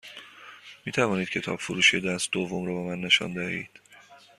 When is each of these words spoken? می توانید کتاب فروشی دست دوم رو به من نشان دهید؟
می 0.85 0.91
توانید 0.91 1.29
کتاب 1.29 1.59
فروشی 1.59 2.01
دست 2.01 2.31
دوم 2.31 2.65
رو 2.65 2.75
به 2.83 2.89
من 2.95 3.01
نشان 3.01 3.33
دهید؟ 3.33 3.69